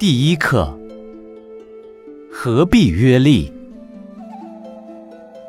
[0.00, 0.76] 第一课：
[2.32, 3.52] 何必约利？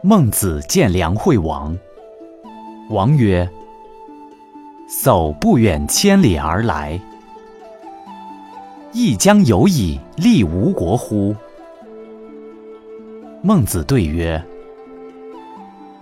[0.04, 1.76] 孟子见梁惠王，
[2.92, 3.50] 王曰
[4.88, 7.02] ：“叟不远千里而来，
[8.94, 11.36] 亦将有以利吾国乎？”
[13.42, 14.40] 孟子对曰：“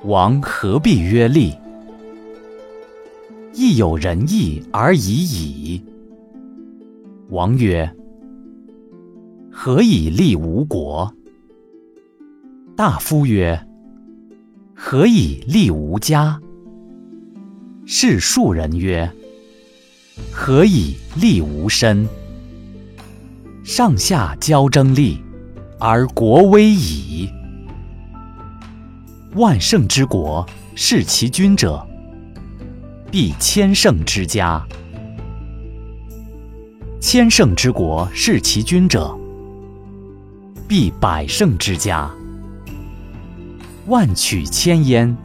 [0.03, 1.57] 王何必约利？
[3.55, 5.81] 亦有仁义而已矣。”
[7.29, 7.89] 王曰：
[9.51, 11.11] 何以立吾国？
[12.75, 13.59] 大夫曰
[14.75, 16.39] ：“何以立吾家？”
[17.87, 19.09] 是庶人曰
[20.31, 22.07] ：“何以立吾身？”
[23.63, 25.17] 上下交争利，
[25.79, 27.29] 而国危矣。
[29.35, 30.45] 万乘之国，
[30.75, 31.85] 弑其君者，
[33.15, 34.61] 必千乘之家；
[36.99, 39.17] 千乘之国，弑其君者，
[40.67, 42.11] 必百乘之家，
[43.87, 45.15] 万取千焉，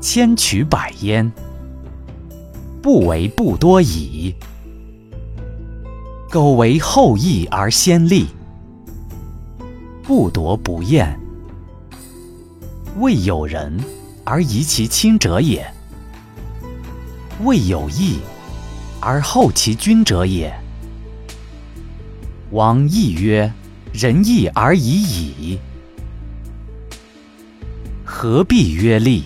[0.00, 1.32] 千取百焉，
[2.80, 4.32] 不为不多矣。
[6.30, 8.26] 苟为后义而先立，
[10.04, 11.18] 不夺不厌，
[13.00, 13.76] 未有仁
[14.22, 15.60] 而遗其亲者也；
[17.44, 18.18] 未有义
[19.00, 20.52] 而后其君者也。
[22.50, 23.52] 王亦曰。
[23.98, 25.58] 仁义而已矣，
[28.04, 29.24] 何必曰利？